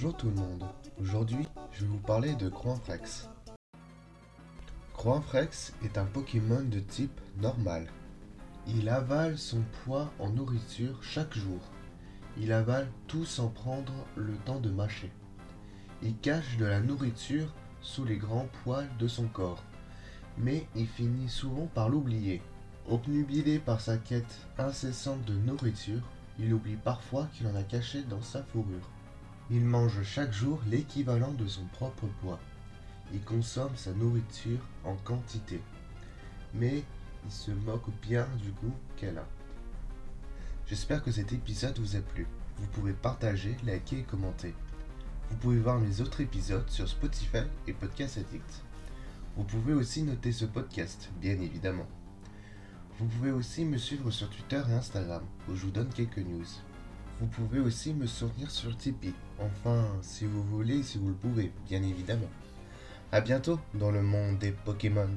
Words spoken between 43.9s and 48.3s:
et commenter. Vous pouvez voir mes autres épisodes sur Spotify et Podcast